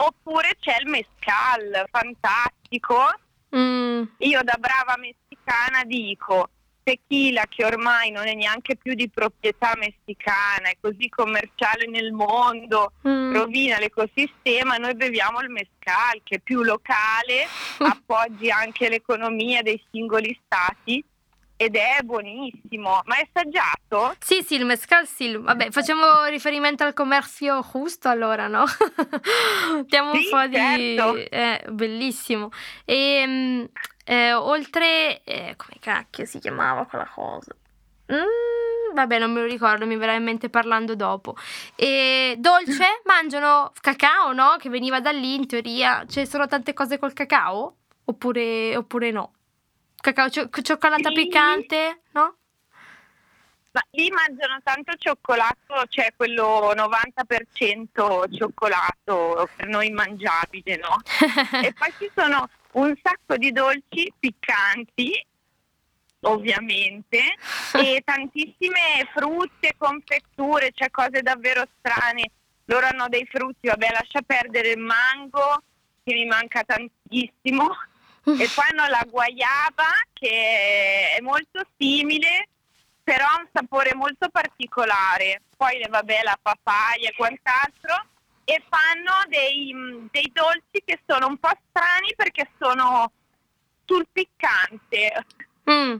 Oppure 0.00 0.56
c'è 0.60 0.76
il 0.80 0.88
mescal, 0.88 1.88
fantastico. 1.90 2.96
Mm. 3.54 4.02
Io 4.18 4.42
da 4.42 4.56
brava 4.58 4.96
messicana 4.96 5.82
dico 5.84 6.50
tequila 6.88 7.44
che 7.46 7.66
ormai 7.66 8.10
non 8.10 8.26
è 8.26 8.32
neanche 8.32 8.76
più 8.76 8.94
di 8.94 9.10
proprietà 9.10 9.74
messicana, 9.76 10.70
è 10.70 10.76
così 10.80 11.10
commerciale 11.10 11.86
nel 11.86 12.12
mondo, 12.12 12.92
mm. 13.06 13.34
rovina 13.34 13.78
l'ecosistema, 13.78 14.76
noi 14.76 14.94
beviamo 14.94 15.40
il 15.40 15.50
mescal 15.50 16.20
che 16.24 16.36
è 16.36 16.38
più 16.38 16.62
locale, 16.62 17.46
appoggi 17.78 18.50
anche 18.50 18.88
l'economia 18.88 19.60
dei 19.60 19.82
singoli 19.90 20.38
stati 20.46 21.04
ed 21.60 21.74
è 21.74 21.98
buonissimo. 22.04 23.02
Ma 23.04 23.16
è 23.16 23.28
assaggiato? 23.28 24.14
Sì, 24.20 24.42
sì, 24.42 24.54
il 24.54 24.64
mescal 24.64 25.08
sì. 25.08 25.36
Vabbè, 25.36 25.72
facciamo 25.72 26.24
riferimento 26.26 26.84
al 26.84 26.94
commercio 26.94 27.66
giusto 27.88 28.08
allora, 28.08 28.46
no? 28.46 28.64
Diamo 29.86 30.14
sì, 30.14 30.24
un 30.24 30.30
po' 30.30 30.52
certo. 30.52 31.12
di... 31.14 31.22
Eh, 31.24 31.64
bellissimo. 31.68 32.50
E, 32.84 32.94
ehm, 32.94 33.68
eh, 34.04 34.34
oltre... 34.34 35.24
Eh, 35.24 35.54
come 35.56 35.78
cacchio 35.80 36.24
si 36.26 36.38
chiamava 36.38 36.84
quella 36.86 37.10
cosa? 37.12 37.52
Mm, 38.12 38.94
vabbè, 38.94 39.18
non 39.18 39.32
me 39.32 39.40
lo 39.40 39.46
ricordo, 39.46 39.84
mi 39.84 39.96
verrà 39.96 40.14
in 40.14 40.22
mente 40.22 40.48
parlando 40.48 40.94
dopo. 40.94 41.34
E 41.74 42.36
dolce? 42.38 43.00
Mangiano 43.04 43.72
cacao, 43.80 44.32
no? 44.32 44.54
Che 44.60 44.68
veniva 44.68 45.00
da 45.00 45.10
lì 45.10 45.34
in 45.34 45.48
teoria. 45.48 46.04
Ci 46.06 46.24
sono 46.24 46.46
tante 46.46 46.72
cose 46.72 46.98
col 46.98 47.14
cacao? 47.14 47.74
Oppure, 48.04 48.76
oppure 48.76 49.10
no? 49.10 49.32
Cacao, 50.00 50.30
cio- 50.30 50.48
cioccolata 50.62 51.08
lì, 51.08 51.14
piccante, 51.14 52.02
no? 52.12 52.36
Ma 53.72 53.82
lì 53.90 54.10
mangiano 54.10 54.60
tanto 54.62 54.92
cioccolato, 54.96 55.86
cioè 55.88 56.12
quello 56.16 56.72
90% 56.72 58.36
cioccolato 58.36 59.48
per 59.56 59.66
noi 59.66 59.90
mangiabile, 59.90 60.76
no? 60.76 61.00
e 61.62 61.72
poi 61.72 61.92
ci 61.98 62.10
sono 62.14 62.48
un 62.72 62.94
sacco 63.02 63.36
di 63.36 63.50
dolci 63.50 64.12
piccanti, 64.18 65.26
ovviamente, 66.20 67.18
e 67.74 68.00
tantissime 68.06 69.10
frutte, 69.12 69.74
confetture, 69.76 70.70
cioè 70.74 70.90
cose 70.90 71.22
davvero 71.22 71.66
strane. 71.78 72.30
Loro 72.66 72.86
hanno 72.86 73.08
dei 73.08 73.26
frutti, 73.26 73.66
vabbè, 73.66 73.90
lascia 73.90 74.22
perdere 74.22 74.70
il 74.70 74.78
mango, 74.78 75.62
che 76.04 76.14
mi 76.14 76.24
manca 76.24 76.62
tantissimo 76.62 77.74
e 78.36 78.48
poi 78.54 78.64
hanno 78.70 78.88
la 78.88 79.04
guayaba 79.08 79.86
che 80.12 81.16
è 81.16 81.20
molto 81.20 81.64
simile, 81.78 82.48
però 83.02 83.24
ha 83.24 83.40
un 83.40 83.48
sapore 83.52 83.94
molto 83.94 84.28
particolare. 84.28 85.42
Poi 85.56 85.80
vabbè 85.88 86.20
la 86.22 86.38
papaya 86.40 87.08
e 87.08 87.14
quant'altro 87.16 88.06
e 88.44 88.62
fanno 88.68 89.12
dei, 89.28 89.74
dei 90.10 90.30
dolci 90.32 90.82
che 90.84 91.00
sono 91.06 91.26
un 91.26 91.36
po' 91.38 91.50
strani 91.68 92.14
perché 92.16 92.50
sono 92.58 93.10
sul 93.84 94.06
piccante. 94.10 95.24
Mm. 95.70 95.96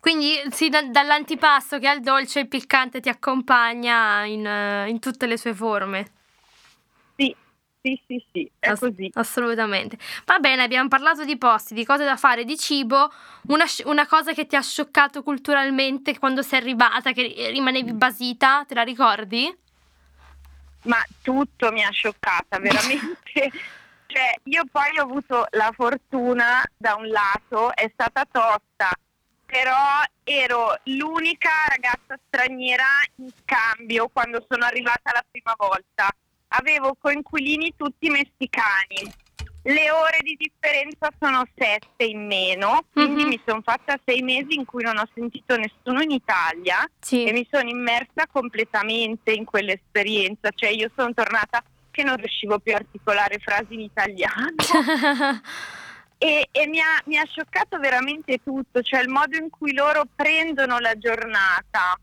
Quindi 0.00 0.40
sì, 0.50 0.68
da, 0.68 0.82
dall'antipasto 0.82 1.78
che 1.78 1.88
al 1.88 2.00
dolce 2.00 2.40
il 2.40 2.48
piccante 2.48 3.00
ti 3.00 3.08
accompagna 3.08 4.24
in, 4.24 4.84
in 4.86 4.98
tutte 4.98 5.26
le 5.26 5.36
sue 5.36 5.54
forme. 5.54 6.19
Sì, 7.82 7.98
sì, 8.06 8.22
sì, 8.30 8.50
è 8.58 8.68
Ass- 8.68 8.80
così. 8.80 9.10
Assolutamente. 9.14 9.96
Va 10.26 10.38
bene, 10.38 10.62
abbiamo 10.62 10.88
parlato 10.88 11.24
di 11.24 11.38
posti, 11.38 11.72
di 11.72 11.84
cose 11.86 12.04
da 12.04 12.16
fare, 12.16 12.44
di 12.44 12.58
cibo. 12.58 13.10
Una, 13.48 13.64
una, 13.84 14.06
cosa 14.06 14.34
che 14.34 14.46
ti 14.46 14.54
ha 14.54 14.60
scioccato 14.60 15.22
culturalmente 15.22 16.18
quando 16.18 16.42
sei 16.42 16.60
arrivata, 16.60 17.12
che 17.12 17.48
rimanevi 17.50 17.94
basita, 17.94 18.64
te 18.68 18.74
la 18.74 18.82
ricordi? 18.82 19.56
Ma 20.82 21.02
tutto 21.22 21.72
mi 21.72 21.82
ha 21.82 21.90
scioccata, 21.90 22.58
veramente. 22.58 23.16
cioè, 24.06 24.34
io 24.44 24.64
poi 24.70 24.98
ho 24.98 25.02
avuto 25.02 25.46
la 25.52 25.72
fortuna, 25.74 26.62
da 26.76 26.96
un 26.96 27.08
lato, 27.08 27.74
è 27.74 27.90
stata 27.94 28.26
tosta, 28.30 28.90
però 29.46 30.02
ero 30.22 30.78
l'unica 30.84 31.50
ragazza 31.66 32.18
straniera 32.26 32.84
in 33.16 33.30
scambio 33.42 34.08
quando 34.12 34.44
sono 34.46 34.66
arrivata 34.66 35.12
la 35.14 35.24
prima 35.30 35.54
volta 35.56 36.10
avevo 36.50 36.96
coinquilini 36.98 37.74
tutti 37.76 38.08
messicani. 38.08 39.28
Le 39.62 39.90
ore 39.90 40.18
di 40.22 40.38
differenza 40.38 41.10
sono 41.18 41.44
sette 41.54 42.04
in 42.04 42.24
meno, 42.24 42.84
quindi 42.90 43.20
mm-hmm. 43.20 43.28
mi 43.28 43.40
sono 43.44 43.60
fatta 43.62 44.00
sei 44.06 44.22
mesi 44.22 44.54
in 44.54 44.64
cui 44.64 44.82
non 44.82 44.96
ho 44.96 45.06
sentito 45.14 45.54
nessuno 45.56 46.00
in 46.00 46.10
Italia 46.12 46.88
sì. 46.98 47.24
e 47.26 47.32
mi 47.32 47.46
sono 47.50 47.68
immersa 47.68 48.26
completamente 48.32 49.32
in 49.32 49.44
quell'esperienza. 49.44 50.48
Cioè 50.54 50.70
io 50.70 50.90
sono 50.96 51.12
tornata 51.12 51.62
che 51.90 52.02
non 52.02 52.16
riuscivo 52.16 52.58
più 52.58 52.72
a 52.72 52.76
articolare 52.76 53.38
frasi 53.38 53.74
in 53.74 53.80
italiano. 53.80 54.54
e, 56.16 56.48
e 56.50 56.66
mi, 56.66 56.80
ha, 56.80 57.02
mi 57.04 57.18
ha 57.18 57.26
scioccato 57.26 57.78
veramente 57.78 58.42
tutto, 58.42 58.80
cioè 58.80 59.02
il 59.02 59.10
modo 59.10 59.36
in 59.36 59.50
cui 59.50 59.74
loro 59.74 60.04
prendono 60.14 60.78
la 60.78 60.96
giornata. 60.96 61.98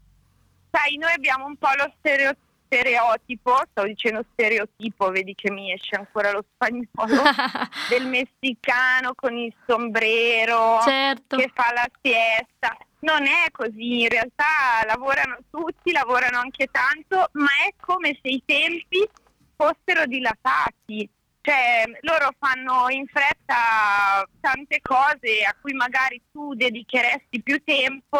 Sai, 0.69 0.97
noi 0.97 1.11
abbiamo 1.11 1.47
un 1.47 1.55
po' 1.55 1.69
lo 1.75 1.91
stereotipo 1.97 2.46
stereotipo, 2.67 3.55
sto 3.71 3.83
dicendo 3.83 4.23
stereotipo, 4.33 5.09
vedi 5.09 5.33
che 5.33 5.49
mi 5.49 5.71
esce 5.71 5.95
ancora 5.95 6.31
lo 6.31 6.43
spagnolo, 6.53 7.23
del 7.89 8.05
messicano 8.05 9.13
con 9.15 9.35
il 9.35 9.53
sombrero 9.65 10.79
certo. 10.81 11.37
che 11.37 11.49
fa 11.53 11.71
la 11.73 11.89
siesta. 12.01 12.77
Non 12.99 13.25
è 13.25 13.49
così, 13.51 14.01
in 14.01 14.09
realtà 14.09 14.45
lavorano 14.85 15.37
tutti, 15.49 15.91
lavorano 15.91 16.39
anche 16.39 16.67
tanto, 16.69 17.29
ma 17.33 17.49
è 17.67 17.73
come 17.79 18.17
se 18.21 18.29
i 18.29 18.43
tempi 18.45 19.07
fossero 19.55 20.05
dilatati. 20.05 21.09
Cioè, 21.41 21.85
loro 22.01 22.31
fanno 22.37 22.89
in 22.89 23.05
fretta 23.07 24.27
tante 24.41 24.81
cose 24.81 25.43
a 25.47 25.55
cui 25.61 25.71
magari 25.73 26.21
tu 26.31 26.53
dedicheresti 26.53 27.41
più 27.41 27.63
tempo 27.63 28.19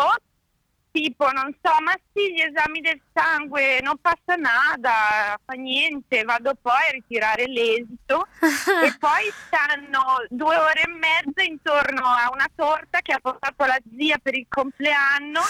tipo, 1.02 1.30
non 1.32 1.54
so, 1.62 1.72
ma 1.82 1.94
sì, 2.12 2.34
gli 2.34 2.42
esami 2.42 2.82
del 2.82 3.00
sangue, 3.14 3.80
non 3.82 3.98
passa 4.02 4.36
nada, 4.36 5.40
fa 5.46 5.54
niente, 5.54 6.24
vado 6.24 6.56
poi 6.60 6.88
a 6.90 6.92
ritirare 6.92 7.46
l'esito 7.46 8.26
e 8.42 8.96
poi 8.98 9.32
stanno 9.46 10.26
due 10.30 10.56
ore 10.56 10.82
e 10.82 10.88
mezza 10.88 11.44
intorno 11.44 12.02
a 12.02 12.30
una 12.32 12.50
torta 12.56 13.02
che 13.02 13.14
ha 13.14 13.20
portato 13.20 13.66
la 13.66 13.78
zia 13.96 14.18
per 14.18 14.36
il 14.36 14.48
compleanno, 14.50 15.42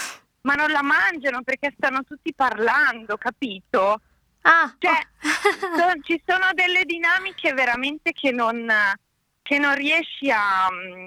ma 0.42 0.54
non 0.54 0.70
la 0.70 0.82
mangiano 0.82 1.42
perché 1.42 1.72
stanno 1.74 2.04
tutti 2.04 2.34
parlando, 2.34 3.16
capito? 3.16 4.00
Ah, 4.42 4.74
cioè, 4.78 4.98
so, 5.18 5.92
ci 6.02 6.22
sono 6.26 6.48
delle 6.52 6.84
dinamiche 6.84 7.54
veramente 7.54 8.12
che 8.12 8.32
non, 8.32 8.70
che 9.40 9.58
non 9.58 9.74
riesci 9.74 10.30
a 10.30 10.68
mm, 10.70 11.06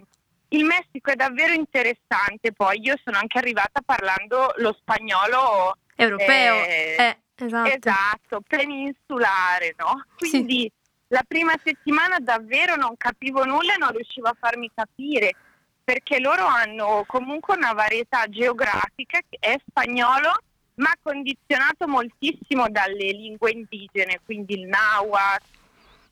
il 0.53 0.65
Messico 0.65 1.11
è 1.11 1.15
davvero 1.15 1.53
interessante, 1.53 2.51
poi 2.53 2.79
io 2.81 2.95
sono 3.03 3.17
anche 3.17 3.37
arrivata 3.37 3.81
parlando 3.85 4.53
lo 4.57 4.75
spagnolo 4.79 5.77
europeo, 5.95 6.55
eh, 6.65 6.95
eh, 6.97 7.17
esatto. 7.35 7.69
esatto. 7.69 8.41
peninsulare, 8.47 9.75
no? 9.77 10.05
Quindi 10.17 10.61
sì. 10.61 10.71
la 11.07 11.23
prima 11.25 11.53
settimana 11.63 12.17
davvero 12.19 12.75
non 12.75 12.97
capivo 12.97 13.45
nulla 13.45 13.75
e 13.75 13.77
non 13.77 13.91
riuscivo 13.91 14.27
a 14.27 14.35
farmi 14.37 14.69
capire, 14.73 15.35
perché 15.83 16.19
loro 16.19 16.45
hanno 16.45 17.05
comunque 17.07 17.55
una 17.55 17.71
varietà 17.71 18.27
geografica 18.27 19.19
che 19.29 19.37
è 19.39 19.55
spagnolo, 19.65 20.31
ma 20.75 20.91
condizionato 21.01 21.87
moltissimo 21.87 22.67
dalle 22.69 23.11
lingue 23.11 23.51
indigene, 23.51 24.19
quindi 24.25 24.59
il 24.59 24.67
nahuatl, 24.67 25.45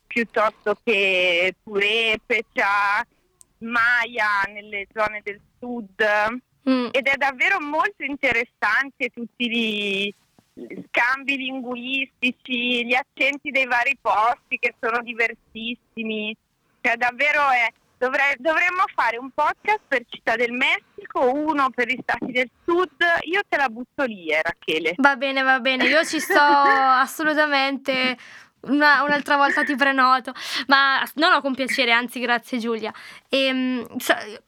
piuttosto 0.08 0.78
che 0.82 1.56
purepecha, 1.62 3.06
Maya 3.60 4.44
nelle 4.48 4.88
zone 4.94 5.22
del 5.24 5.40
sud 5.60 6.04
mm. 6.70 6.88
ed 6.92 7.08
è 7.08 7.16
davvero 7.18 7.60
molto 7.60 8.04
interessante 8.04 9.10
tutti 9.10 9.50
gli 9.50 10.14
scambi 10.88 11.38
linguistici, 11.38 12.86
gli 12.86 12.94
accenti 12.94 13.52
dei 13.52 13.66
vari 13.66 13.98
posti 14.00 14.58
che 14.60 14.76
sono 14.80 15.02
diversissimi, 15.02 16.36
cioè 16.82 16.96
davvero 16.98 17.50
è, 17.50 17.72
dovrei, 17.98 18.36
dovremmo 18.38 18.84
fare 18.94 19.18
un 19.18 19.30
podcast 19.32 19.82
per 19.88 20.04
Città 20.08 20.36
del 20.36 20.52
Messico, 20.52 21.32
uno 21.32 21.70
per 21.70 21.88
gli 21.88 22.00
stati 22.02 22.32
del 22.32 22.50
sud, 22.66 23.02
io 23.24 23.42
te 23.48 23.58
la 23.58 23.70
butto 23.70 24.04
lì 24.04 24.28
eh, 24.28 24.42
Rachele. 24.42 24.96
Va 24.98 25.16
bene, 25.16 25.42
va 25.42 25.60
bene, 25.60 25.86
io 25.86 26.04
ci 26.04 26.20
sto 26.20 26.40
assolutamente 26.40 28.18
Una, 28.62 29.04
un'altra 29.04 29.38
volta 29.38 29.64
ti 29.64 29.74
prenoto, 29.78 30.34
ma 30.68 31.02
no, 31.16 31.30
no, 31.30 31.40
con 31.40 31.56
piacere, 31.56 31.94
anzi, 31.94 32.20
grazie 32.20 32.58
Giulia. 32.58 32.94
E, 33.32 33.46
ehm, 33.46 33.86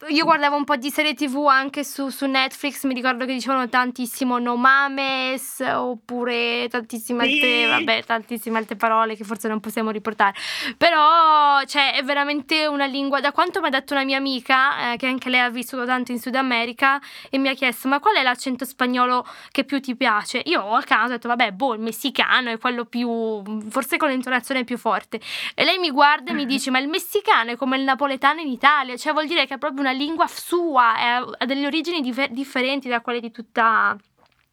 io 0.09 0.25
guardavo 0.25 0.55
un 0.55 0.63
po' 0.63 0.75
di 0.75 0.89
serie 0.89 1.13
TV 1.13 1.45
anche 1.47 1.83
su, 1.83 2.09
su 2.09 2.25
Netflix, 2.25 2.83
mi 2.85 2.95
ricordo 2.95 3.25
che 3.25 3.33
dicevano 3.33 3.69
tantissimo 3.69 4.39
no 4.39 4.55
mames, 4.55 5.59
oppure 5.59 6.67
tantissime 6.67 7.23
altre, 7.23 7.67
vabbè, 7.67 8.03
tantissime 8.05 8.57
altre 8.57 8.75
parole 8.77 9.15
che 9.15 9.23
forse 9.23 9.47
non 9.47 9.59
possiamo 9.59 9.91
riportare. 9.91 10.33
Però, 10.77 11.63
cioè, 11.65 11.93
è 11.93 12.03
veramente 12.03 12.65
una 12.65 12.85
lingua. 12.85 13.19
Da 13.19 13.31
quanto 13.31 13.61
mi 13.61 13.67
ha 13.67 13.69
detto 13.69 13.93
una 13.93 14.03
mia 14.03 14.17
amica, 14.17 14.93
eh, 14.93 14.97
che 14.97 15.05
anche 15.05 15.29
lei 15.29 15.41
ha 15.41 15.50
vissuto 15.51 15.85
tanto 15.85 16.11
in 16.11 16.19
Sud 16.19 16.33
America, 16.33 17.00
e 17.29 17.38
mi 17.38 17.50
ha 17.50 17.53
chiesto: 17.53 17.88
Ma 17.88 18.00
qual 18.00 18.15
è 18.15 18.23
l'accento 18.23 18.65
spagnolo 18.65 19.23
che 19.51 19.63
più 19.63 19.79
ti 19.79 19.95
piace? 19.95 20.41
Io 20.45 20.59
a 20.73 20.81
caso 20.81 21.05
ho 21.05 21.09
detto: 21.09 21.27
Vabbè, 21.27 21.51
boh, 21.51 21.75
il 21.75 21.81
messicano 21.81 22.50
è 22.50 22.57
quello 22.57 22.85
più. 22.85 23.43
forse 23.69 23.97
con 23.97 24.09
l'intonazione 24.09 24.63
più 24.63 24.79
forte. 24.79 25.19
E 25.53 25.63
lei 25.63 25.77
mi 25.77 25.91
guarda 25.91 26.31
e 26.31 26.33
mi 26.33 26.45
dice: 26.47 26.71
Ma 26.71 26.79
il 26.79 26.88
messicano 26.88 27.51
è 27.51 27.55
come 27.55 27.77
il 27.77 27.83
napoletano 27.83 28.41
in 28.41 28.47
Italia, 28.47 28.69
cioè 28.97 29.13
vuol 29.13 29.27
dire 29.27 29.45
che 29.45 29.55
è 29.55 29.57
proprio 29.57 29.81
una 29.81 29.91
lingua 29.91 30.27
sua, 30.27 30.93
ha 30.95 31.45
delle 31.45 31.65
origini 31.65 32.01
dif- 32.01 32.29
differenti 32.29 32.89
da 32.89 33.01
quelle 33.01 33.19
di 33.19 33.31
tutta 33.31 33.97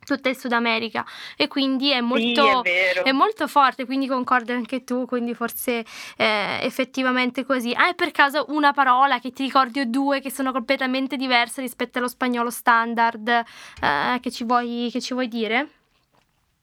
tutta 0.09 0.31
il 0.31 0.39
Sud 0.39 0.53
America 0.53 1.05
e 1.37 1.49
quindi 1.49 1.91
è 1.91 2.01
molto, 2.01 2.63
sì, 2.65 2.71
è 2.71 3.03
è 3.03 3.13
molto 3.13 3.47
forte, 3.47 3.85
quindi 3.85 4.07
concordi 4.07 4.53
anche 4.53 4.83
tu, 4.83 5.05
quindi 5.05 5.35
forse 5.35 5.85
eh, 6.17 6.59
effettivamente 6.63 7.45
così. 7.45 7.73
Hai 7.77 7.95
per 7.95 8.11
caso 8.11 8.47
una 8.49 8.73
parola 8.73 9.21
che 9.21 9.33
ti 9.33 9.45
ricordi 9.45 9.81
o 9.81 9.85
due 9.85 10.21
che 10.21 10.31
sono 10.31 10.51
completamente 10.51 11.17
diverse 11.17 11.61
rispetto 11.61 11.99
allo 11.99 12.09
spagnolo 12.09 12.51
standard 12.51 13.29
eh, 13.29 14.19
che, 14.21 14.31
ci 14.31 14.45
vuoi, 14.45 14.89
che 14.91 15.01
ci 15.03 15.13
vuoi 15.13 15.29
dire? 15.29 15.69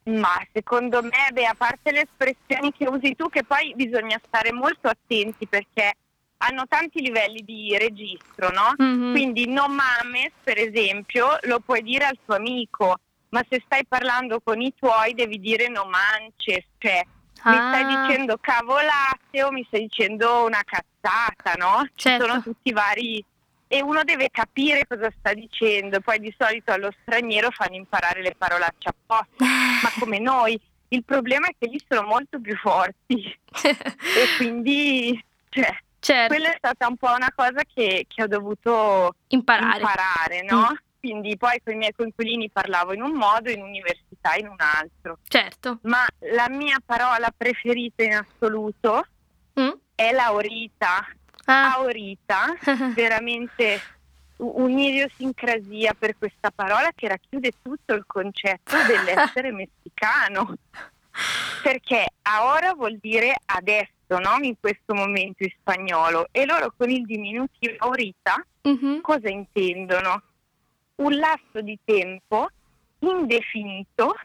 Ma 0.05 0.39
secondo 0.51 1.01
me, 1.01 1.31
beh, 1.31 1.45
a 1.45 1.55
parte 1.55 1.91
le 1.91 2.01
espressioni 2.01 2.71
che 2.71 2.87
usi 2.87 3.15
tu, 3.15 3.29
che 3.29 3.43
poi 3.43 3.73
bisogna 3.75 4.19
stare 4.23 4.51
molto 4.51 4.87
attenti 4.87 5.47
perché 5.47 5.93
hanno 6.37 6.65
tanti 6.67 7.01
livelli 7.01 7.43
di 7.43 7.77
registro, 7.77 8.49
no? 8.51 8.73
Mm-hmm. 8.81 9.11
Quindi 9.11 9.47
non 9.47 9.71
mames, 9.71 10.31
per 10.43 10.57
esempio, 10.57 11.37
lo 11.43 11.59
puoi 11.59 11.81
dire 11.81 12.05
al 12.05 12.17
tuo 12.23 12.35
amico, 12.35 12.99
ma 13.29 13.43
se 13.49 13.61
stai 13.65 13.85
parlando 13.85 14.39
con 14.43 14.61
i 14.61 14.73
tuoi 14.77 15.13
devi 15.13 15.39
dire 15.39 15.67
no 15.67 15.85
manches, 15.85 16.65
cioè 16.77 17.03
ah. 17.41 17.49
mi 17.49 17.55
stai 17.55 17.83
ah. 17.83 18.07
dicendo 18.07 18.37
cavolate 18.39 19.43
o 19.43 19.51
mi 19.51 19.65
stai 19.67 19.81
dicendo 19.81 20.45
una 20.45 20.61
cazzata, 20.63 21.53
no? 21.57 21.87
Certo. 21.95 22.23
Ci 22.23 22.29
sono 22.29 22.41
tutti 22.41 22.69
i 22.69 22.73
vari 22.73 23.25
e 23.67 23.81
uno 23.81 24.03
deve 24.03 24.29
capire 24.29 24.85
cosa 24.87 25.11
sta 25.17 25.33
dicendo, 25.33 25.99
poi 25.99 26.19
di 26.19 26.33
solito 26.37 26.71
allo 26.71 26.91
straniero 27.01 27.49
fanno 27.51 27.75
imparare 27.75 28.21
le 28.21 28.35
parolacce 28.37 28.89
apposta, 28.89 29.25
ma 29.83 29.89
come 29.99 30.19
noi. 30.19 30.59
Il 30.89 31.03
problema 31.03 31.47
è 31.47 31.55
che 31.57 31.67
lì 31.67 31.81
sono 31.89 32.07
molto 32.07 32.39
più 32.39 32.55
forti 32.55 33.19
e 33.63 34.37
quindi 34.37 35.21
cioè, 35.49 35.75
certo. 36.05 36.33
quella 36.33 36.53
è 36.53 36.55
stata 36.57 36.87
un 36.87 36.97
po' 36.97 37.11
una 37.13 37.31
cosa 37.35 37.61
che, 37.71 38.05
che 38.07 38.23
ho 38.23 38.27
dovuto 38.27 39.15
imparare, 39.27 39.79
imparare 39.79 40.43
no? 40.43 40.69
Mm. 40.71 40.75
Quindi 40.99 41.37
poi 41.37 41.61
con 41.63 41.73
i 41.73 41.77
miei 41.77 41.93
coinquilini 41.95 42.49
parlavo 42.49 42.93
in 42.93 43.03
un 43.03 43.11
modo, 43.11 43.51
in 43.51 43.61
università 43.61 44.35
in 44.37 44.47
un 44.47 44.55
altro. 44.57 45.19
Certo. 45.27 45.77
Ma 45.83 46.03
la 46.33 46.49
mia 46.49 46.77
parola 46.83 47.31
preferita 47.35 48.03
in 48.03 48.15
assoluto 48.15 49.05
mm. 49.59 49.69
è 49.93 50.11
laurita 50.11 51.05
ah. 51.45 51.75
aurita, 51.75 52.53
veramente 52.93 53.81
un'idiosincrasia 54.37 55.95
per 55.97 56.17
questa 56.17 56.51
parola 56.51 56.91
che 56.93 57.07
racchiude 57.07 57.53
tutto 57.61 57.93
il 57.93 58.03
concetto 58.05 58.75
dell'essere 58.85 59.51
messicano. 59.51 60.55
Perché 61.63 62.05
ahora 62.23 62.73
vuol 62.73 62.97
dire 63.01 63.33
adesso, 63.45 63.93
no? 64.07 64.37
in 64.41 64.55
questo 64.59 64.93
momento 64.93 65.43
in 65.43 65.51
spagnolo, 65.59 66.27
e 66.31 66.45
loro 66.45 66.73
con 66.75 66.89
il 66.89 67.05
diminutivo 67.05 67.75
aurita 67.79 68.45
mm-hmm. 68.67 68.99
cosa 69.01 69.29
intendono? 69.29 70.21
Un 70.95 71.17
lasso 71.17 71.61
di 71.61 71.77
tempo 71.83 72.49
indefinito 72.99 74.15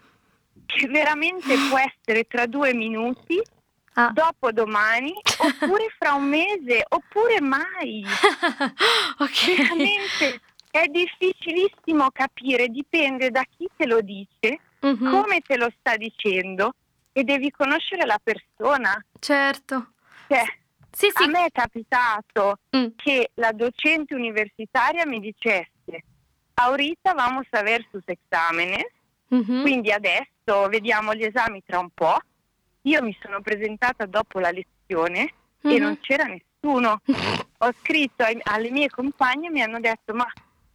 che 0.66 0.86
veramente 0.86 1.54
può 1.68 1.78
essere 1.82 2.24
tra 2.24 2.46
due 2.46 2.72
minuti 2.74 3.40
ah. 3.94 4.10
dopodomani, 4.12 5.12
oppure 5.38 5.94
fra 5.98 6.14
un 6.14 6.28
mese, 6.28 6.84
oppure 6.88 7.40
mai. 7.40 8.04
okay. 9.18 9.56
Veramente 9.56 10.40
è 10.70 10.86
difficilissimo 10.86 12.10
capire, 12.12 12.68
dipende 12.68 13.30
da 13.30 13.44
chi 13.56 13.68
te 13.76 13.86
lo 13.86 14.00
dice, 14.00 14.60
mm-hmm. 14.86 15.10
come 15.10 15.40
te 15.40 15.56
lo 15.56 15.70
sta 15.78 15.96
dicendo 15.96 16.74
e 17.12 17.24
devi 17.24 17.50
conoscere 17.50 18.06
la 18.06 18.20
persona. 18.22 19.04
Certo. 19.18 19.92
Cioè, 20.28 20.44
sì, 20.90 21.10
sì. 21.14 21.22
A 21.22 21.26
me 21.28 21.46
è 21.46 21.50
capitato 21.50 22.58
mm. 22.76 22.86
che 22.96 23.30
la 23.34 23.52
docente 23.52 24.14
universitaria 24.14 25.06
mi 25.06 25.20
dicesse 25.20 26.04
ahorita 26.54 27.14
vamos 27.14 27.46
a 27.52 27.62
ver 27.62 27.86
sus 27.90 28.02
exámenes, 28.06 28.84
mm-hmm. 29.34 29.62
quindi 29.62 29.90
adesso 29.92 30.68
vediamo 30.68 31.14
gli 31.14 31.24
esami 31.24 31.62
tra 31.64 31.78
un 31.78 31.88
po' 31.94 32.18
Io 32.82 33.02
mi 33.02 33.16
sono 33.20 33.42
presentata 33.42 34.06
dopo 34.06 34.38
la 34.38 34.50
lezione 34.50 35.34
mm-hmm. 35.66 35.76
e 35.76 35.78
non 35.78 36.00
c'era 36.00 36.24
nessuno. 36.24 37.00
Ho 37.62 37.72
scritto 37.80 38.22
ai, 38.22 38.38
alle 38.44 38.70
mie 38.70 38.88
compagne 38.88 39.48
e 39.48 39.50
mi 39.50 39.62
hanno 39.62 39.80
detto 39.80 40.14
ma 40.14 40.26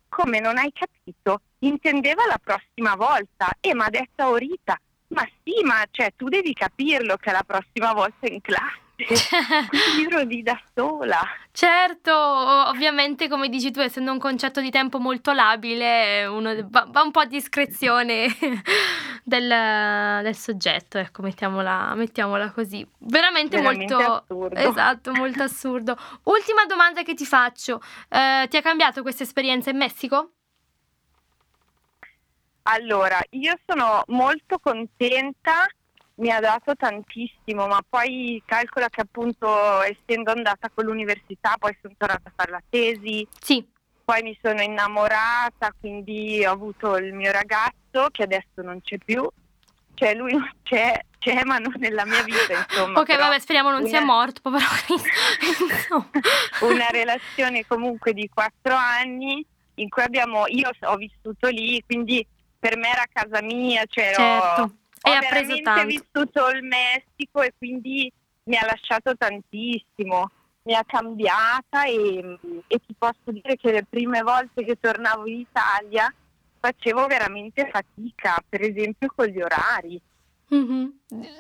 come 0.08 0.40
non 0.40 0.58
hai 0.58 0.72
capito? 0.72 1.42
Intendeva 1.60 2.26
la 2.28 2.40
prossima 2.42 2.96
volta 2.96 3.50
e 3.60 3.74
mi 3.74 3.82
ha 3.82 3.90
detto 3.90 4.22
Aurita, 4.22 4.80
ma 5.08 5.28
sì, 5.44 5.64
ma 5.64 5.84
cioè, 5.92 6.14
tu 6.16 6.28
devi 6.28 6.54
capirlo 6.54 7.18
che 7.18 7.32
la 7.32 7.44
prossima 7.46 7.94
volta 7.94 8.28
in 8.28 8.42
classe 8.42 8.84
ero 10.08 10.24
lì 10.24 10.42
da 10.42 10.60
sola. 10.74 11.20
Certo, 11.52 12.14
ovviamente 12.14 13.28
come 13.28 13.50
dici 13.50 13.72
tu, 13.72 13.80
essendo 13.80 14.12
un 14.12 14.20
concetto 14.20 14.62
di 14.62 14.70
tempo 14.70 15.00
molto 15.00 15.32
labile, 15.32 16.26
uno 16.26 16.54
va, 16.70 16.88
va 16.90 17.02
un 17.02 17.12
po' 17.12 17.20
a 17.20 17.26
discrezione 17.26 18.28
del, 19.24 20.22
del 20.22 20.36
soggetto, 20.36 20.98
ecco, 20.98 21.22
mettiamola, 21.22 21.94
mettiamola 21.96 22.52
così. 22.52 22.88
Veramente, 23.00 23.58
Veramente 23.58 23.94
molto 23.94 24.24
assurdo. 24.28 24.56
Esatto, 24.56 25.12
molto 25.14 25.44
assurdo. 25.44 25.98
Ultima 26.24 26.66
domanda 26.66 27.04
che 27.04 27.14
ti 27.14 27.26
faccio, 27.26 27.82
eh, 28.10 28.48
ti 28.50 28.58
ha 28.58 28.62
cambiato 28.62 29.02
questa 29.02 29.24
esperienza 29.24 29.70
in 29.70 29.78
Messico? 29.78 30.35
Allora, 32.68 33.20
io 33.32 33.58
sono 33.66 34.04
molto 34.08 34.58
contenta 34.60 35.66
mi 36.16 36.32
ha 36.32 36.40
dato 36.40 36.76
tantissimo, 36.76 37.68
ma 37.68 37.80
poi 37.88 38.42
calcola 38.46 38.90
che 38.90 39.02
appunto 39.02 39.82
essendo 39.82 40.32
andata 40.32 40.70
con 40.74 40.86
l'università 40.86 41.56
poi 41.60 41.76
sono 41.82 41.94
tornata 41.98 42.30
a 42.30 42.32
fare 42.34 42.52
la 42.52 42.64
tesi. 42.70 43.28
Sì. 43.40 43.66
Poi 44.04 44.22
mi 44.22 44.38
sono 44.42 44.62
innamorata, 44.62 45.74
quindi 45.80 46.46
ho 46.46 46.52
avuto 46.52 46.96
il 46.98 47.14
mio 47.14 47.32
ragazzo 47.32 48.10
che 48.12 48.24
adesso 48.24 48.62
non 48.62 48.82
c'è 48.82 48.98
più. 48.98 49.28
Cioè 49.94 50.14
lui 50.14 50.34
non 50.34 50.50
c'è, 50.64 51.00
c'è 51.20 51.44
ma 51.44 51.58
non 51.58 51.74
nella 51.78 52.06
mia 52.06 52.24
vita, 52.24 52.66
insomma. 52.70 53.00
ok, 53.00 53.18
vabbè, 53.18 53.40
speriamo 53.40 53.72
non 53.72 53.82
una... 53.82 53.90
sia 53.90 54.02
morto, 54.02 54.42
povero 54.42 54.66
una 56.62 56.88
relazione 56.92 57.66
comunque 57.66 58.14
di 58.14 58.30
quattro 58.34 58.74
anni 58.74 59.46
in 59.76 59.90
cui 59.90 60.04
abbiamo, 60.04 60.48
io 60.48 60.70
ho 60.82 60.96
vissuto 60.96 61.50
lì, 61.50 61.84
quindi 61.86 62.26
per 62.66 62.78
me 62.78 62.90
era 62.90 63.06
casa 63.14 63.44
mia, 63.44 63.84
cioè 63.88 64.14
certo. 64.16 64.62
ho 64.62 65.12
e 65.12 65.18
ho 65.18 65.30
preso 65.30 65.62
tanto. 65.62 65.86
vissuto 65.86 66.50
il 66.50 66.64
Messico 66.64 67.44
e 67.44 67.54
quindi 67.56 68.12
mi 68.46 68.58
ha 68.58 68.66
lasciato 68.66 69.16
tantissimo, 69.16 70.32
mi 70.64 70.74
ha 70.74 70.84
cambiata 70.84 71.86
e, 71.86 72.40
e 72.66 72.82
ti 72.84 72.96
posso 72.98 73.32
dire 73.32 73.56
che 73.56 73.72
le 73.72 73.86
prime 73.88 74.22
volte 74.24 74.66
che 74.66 74.80
tornavo 74.80 75.28
in 75.28 75.42
Italia 75.42 76.12
facevo 76.60 77.06
veramente 77.06 77.70
fatica, 77.72 78.44
per 78.50 78.62
esempio 78.62 79.14
con 79.16 79.28
gli 79.28 79.40
orari. 79.40 80.02
Mm-hmm. 80.54 80.86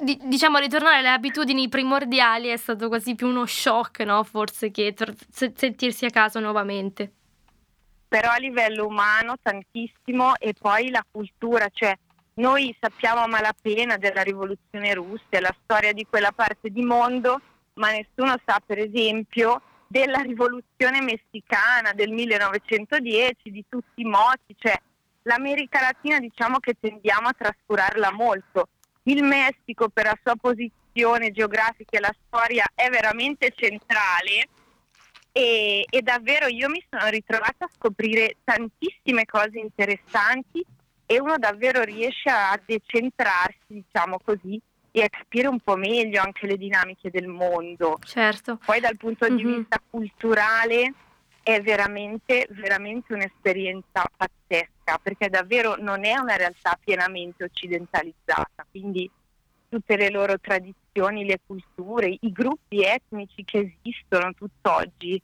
D- 0.01 0.25
diciamo 0.25 0.59
ritornare 0.59 0.97
alle 0.97 1.09
abitudini 1.09 1.69
primordiali 1.69 2.49
è 2.49 2.57
stato 2.57 2.87
quasi 2.87 3.15
più 3.15 3.27
uno 3.27 3.47
shock, 3.47 4.01
no? 4.01 4.23
Forse 4.23 4.69
che 4.69 4.93
tor- 4.93 5.15
sentirsi 5.29 6.05
a 6.05 6.09
casa 6.11 6.39
nuovamente. 6.39 7.11
Però 8.15 8.29
a 8.29 8.37
livello 8.37 8.85
umano 8.85 9.35
tantissimo 9.41 10.37
e 10.37 10.53
poi 10.57 10.89
la 10.89 11.05
cultura, 11.11 11.67
cioè 11.69 11.93
noi 12.35 12.73
sappiamo 12.79 13.19
a 13.19 13.27
malapena 13.27 13.97
della 13.97 14.21
rivoluzione 14.21 14.93
russa, 14.93 15.41
la 15.41 15.53
storia 15.63 15.91
di 15.91 16.07
quella 16.09 16.31
parte 16.31 16.69
di 16.69 16.81
mondo, 16.81 17.41
ma 17.73 17.91
nessuno 17.91 18.35
sa 18.45 18.61
per 18.65 18.77
esempio 18.77 19.61
della 19.85 20.19
rivoluzione 20.19 21.01
messicana 21.01 21.91
del 21.91 22.11
1910, 22.11 23.51
di 23.51 23.65
tutti 23.67 23.99
i 23.99 24.05
moti, 24.05 24.55
cioè 24.59 24.79
l'America 25.23 25.81
Latina 25.81 26.17
diciamo 26.17 26.59
che 26.59 26.77
tendiamo 26.79 27.27
a 27.27 27.35
trascurarla 27.37 28.13
molto. 28.13 28.69
Il 29.03 29.23
Messico 29.23 29.89
per 29.89 30.05
la 30.05 30.17
sua 30.23 30.37
posizione 30.37 31.31
geografica 31.31 31.97
e 31.97 31.99
la 31.99 32.15
storia 32.25 32.63
è 32.73 32.87
veramente 32.87 33.51
centrale 33.53 34.47
e, 35.37 35.85
e 35.89 36.01
davvero 36.01 36.47
io 36.47 36.69
mi 36.69 36.81
sono 36.89 37.09
ritrovata 37.09 37.65
a 37.65 37.69
scoprire 37.75 38.37
tantissime 38.45 39.25
cose 39.25 39.59
interessanti 39.59 40.65
e 41.05 41.19
uno 41.19 41.37
davvero 41.37 41.83
riesce 41.83 42.29
a 42.29 42.57
decentrarsi, 42.65 43.59
diciamo 43.67 44.17
così, 44.23 44.57
e 44.91 45.03
a 45.03 45.09
capire 45.09 45.49
un 45.49 45.59
po' 45.59 45.75
meglio 45.75 46.21
anche 46.21 46.47
le 46.47 46.55
dinamiche 46.55 47.11
del 47.11 47.27
mondo. 47.27 47.99
Certo. 48.05 48.57
Poi 48.63 48.79
dal 48.79 48.95
punto 48.95 49.27
di 49.27 49.43
Mhm. 49.43 49.55
vista 49.57 49.77
culturale 49.89 50.93
è 51.43 51.59
veramente, 51.61 52.47
veramente 52.51 53.13
un'esperienza 53.13 54.05
pazzesca, 54.15 54.99
perché 55.03 55.27
davvero 55.27 55.75
non 55.77 56.05
è 56.05 56.17
una 56.17 56.37
realtà 56.37 56.79
pienamente 56.81 57.43
occidentalizzata, 57.43 58.65
quindi 58.71 59.11
tutte 59.67 59.97
le 59.97 60.09
loro 60.09 60.39
tradizioni, 60.39 60.84
le 60.99 61.39
culture, 61.45 62.07
i 62.19 62.31
gruppi 62.31 62.83
etnici 62.83 63.43
che 63.43 63.77
esistono 63.83 64.33
tutt'oggi, 64.33 65.21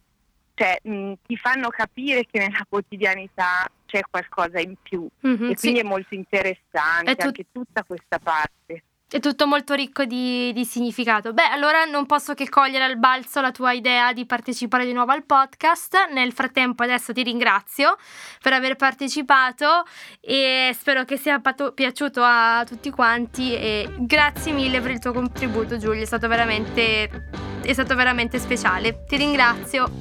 cioè, 0.54 0.80
mh, 0.84 1.14
ti 1.26 1.38
fanno 1.38 1.70
capire 1.70 2.26
che 2.26 2.40
nella 2.40 2.66
quotidianità 2.68 3.66
c'è 3.86 4.02
qualcosa 4.10 4.60
in 4.60 4.76
più 4.82 5.08
Mhm, 5.22 5.50
e 5.52 5.56
sì. 5.56 5.62
quindi 5.62 5.80
è 5.80 5.84
molto 5.84 6.14
interessante 6.14 7.12
È 7.12 7.16
tut- 7.16 7.26
anche 7.26 7.46
tutta 7.52 7.84
questa 7.84 8.20
parte. 8.20 8.84
È 9.14 9.20
tutto 9.20 9.46
molto 9.46 9.74
ricco 9.74 10.06
di, 10.06 10.54
di 10.54 10.64
significato. 10.64 11.34
Beh, 11.34 11.50
allora 11.52 11.84
non 11.84 12.06
posso 12.06 12.34
che 12.34 12.48
cogliere 12.48 12.86
al 12.86 12.98
balzo 12.98 13.42
la 13.42 13.52
tua 13.52 13.74
idea 13.74 14.14
di 14.14 14.26
partecipare 14.26 14.86
di 14.86 14.94
nuovo 14.94 15.12
al 15.12 15.26
podcast. 15.26 16.08
Nel 16.14 16.32
frattempo 16.32 16.84
adesso 16.84 17.12
ti 17.12 17.22
ringrazio 17.22 17.98
per 18.42 18.54
aver 18.54 18.78
partecipato 18.78 19.84
e 20.22 20.74
spero 20.80 21.04
che 21.04 21.18
sia 21.18 21.42
pato- 21.42 21.74
piaciuto 21.74 22.22
a 22.24 22.64
tutti 22.66 22.90
quanti 22.90 23.54
e 23.54 23.90
grazie 23.98 24.54
mille 24.54 24.80
per 24.80 24.92
il 24.92 25.00
tuo 25.00 25.12
contributo 25.12 25.76
Giulia, 25.76 26.04
è 26.04 26.06
stato 26.06 26.30
veramente, 26.30 27.28
è 27.64 27.74
stato 27.74 27.96
veramente 27.96 28.40
speciale. 28.40 29.04
Ti 29.04 29.18
ringrazio. 29.18 29.92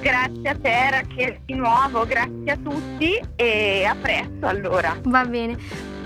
Grazie 0.00 0.48
a 0.48 0.56
te 0.58 0.90
Rachele 0.90 1.42
di 1.44 1.52
nuovo, 1.52 2.06
grazie 2.06 2.50
a 2.50 2.56
tutti 2.56 3.20
e 3.36 3.84
a 3.84 3.94
presto 3.94 4.46
allora. 4.46 4.98
Va 5.02 5.26
bene. 5.26 5.97